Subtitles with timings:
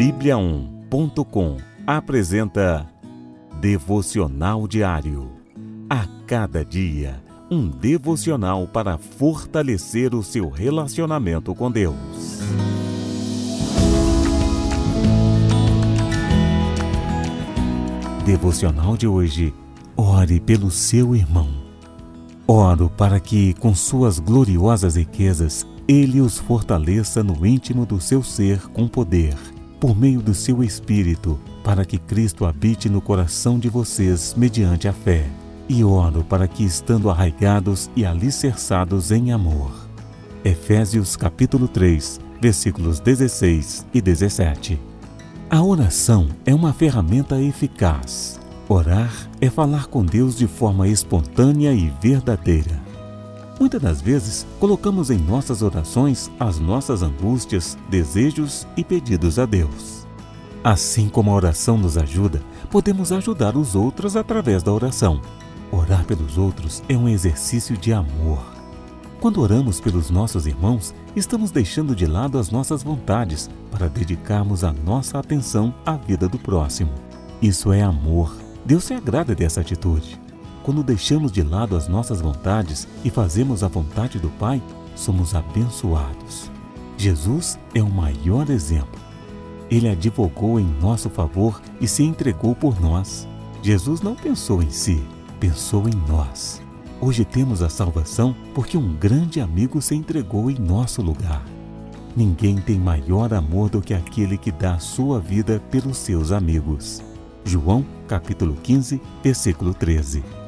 [0.00, 2.90] Bíblia1.com apresenta
[3.60, 5.30] Devocional Diário.
[5.90, 11.94] A cada dia, um devocional para fortalecer o seu relacionamento com Deus.
[18.24, 19.52] Devocional de hoje.
[19.94, 21.50] Ore pelo seu irmão.
[22.46, 28.66] Oro para que, com suas gloriosas riquezas, ele os fortaleça no íntimo do seu ser
[28.68, 29.36] com poder,
[29.80, 34.92] por meio do seu Espírito, para que Cristo habite no coração de vocês mediante a
[34.92, 35.26] fé.
[35.68, 39.72] E oro para que, estando arraigados e alicerçados em amor.
[40.44, 44.78] Efésios capítulo 3, versículos 16 e 17.
[45.48, 48.38] A oração é uma ferramenta eficaz.
[48.68, 52.89] Orar é falar com Deus de forma espontânea e verdadeira.
[53.60, 60.06] Muitas das vezes, colocamos em nossas orações as nossas angústias, desejos e pedidos a Deus.
[60.64, 65.20] Assim como a oração nos ajuda, podemos ajudar os outros através da oração.
[65.70, 68.42] Orar pelos outros é um exercício de amor.
[69.20, 74.72] Quando oramos pelos nossos irmãos, estamos deixando de lado as nossas vontades para dedicarmos a
[74.72, 76.92] nossa atenção à vida do próximo.
[77.42, 78.34] Isso é amor.
[78.64, 80.18] Deus se agrada dessa atitude.
[80.62, 84.62] Quando deixamos de lado as nossas vontades e fazemos a vontade do Pai,
[84.94, 86.50] somos abençoados.
[86.96, 89.00] Jesus é o maior exemplo.
[89.70, 93.26] Ele advogou em nosso favor e se entregou por nós.
[93.62, 95.02] Jesus não pensou em si,
[95.38, 96.60] pensou em nós.
[97.00, 101.42] Hoje temos a salvação porque um grande amigo se entregou em nosso lugar.
[102.14, 107.00] Ninguém tem maior amor do que aquele que dá a sua vida pelos seus amigos.
[107.44, 110.39] João capítulo 15, versículo 13.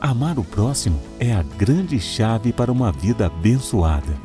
[0.00, 4.16] Amar o próximo é a grande chave para uma vida abençoada.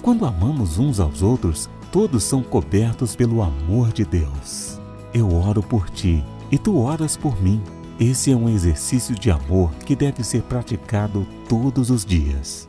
[0.00, 4.80] Quando amamos uns aos outros, todos são cobertos pelo amor de Deus.
[5.12, 7.60] Eu oro por ti e tu oras por mim.
[7.98, 12.68] Esse é um exercício de amor que deve ser praticado todos os dias.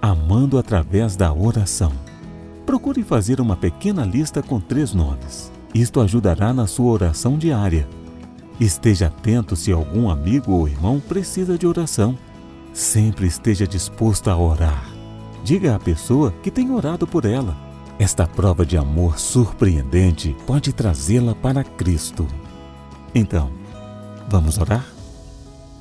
[0.00, 1.90] Amando através da oração.
[2.64, 5.50] Procure fazer uma pequena lista com três nomes.
[5.74, 7.88] Isto ajudará na sua oração diária
[8.60, 12.16] Esteja atento se algum amigo ou irmão precisa de oração.
[12.74, 14.84] Sempre esteja disposto a orar.
[15.42, 17.56] Diga à pessoa que tem orado por ela.
[17.98, 22.26] Esta prova de amor surpreendente pode trazê-la para Cristo.
[23.14, 23.50] Então,
[24.28, 24.86] vamos orar?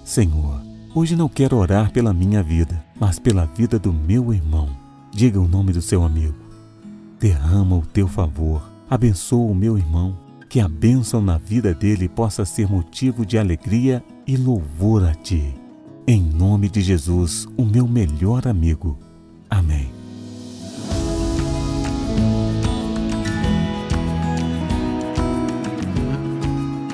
[0.06, 0.62] Senhor,
[0.96, 4.70] hoje não quero orar pela minha vida, mas pela vida do meu irmão.
[5.12, 6.36] Diga o nome do seu amigo.
[7.20, 12.44] Derrama o teu favor, abençoa o meu irmão que a bênção na vida dele possa
[12.44, 15.54] ser motivo de alegria e louvor a ti.
[16.08, 18.98] Em nome de Jesus, o meu melhor amigo.
[19.48, 19.92] Amém.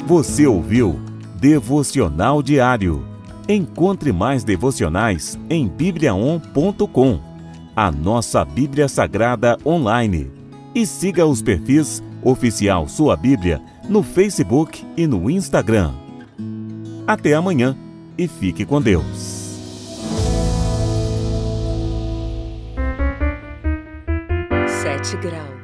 [0.05, 0.99] Você ouviu
[1.39, 3.05] Devocional Diário.
[3.47, 7.19] Encontre mais devocionais em bibliaon.com,
[7.75, 10.29] a nossa Bíblia Sagrada online.
[10.73, 15.93] E siga os perfis Oficial Sua Bíblia no Facebook e no Instagram.
[17.05, 17.77] Até amanhã
[18.17, 19.05] e fique com Deus.
[24.67, 25.54] Sete graus.